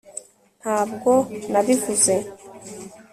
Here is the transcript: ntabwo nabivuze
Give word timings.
ntabwo 0.61 1.11
nabivuze 1.51 2.13